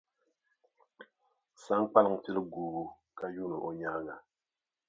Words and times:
Saŋkpaliŋ 1.63 2.15
pili 2.23 2.41
guubu 2.51 2.83
ka 3.17 3.25
yuuni 3.35 3.57
o 3.67 3.69
nyaaŋa. 3.79 4.15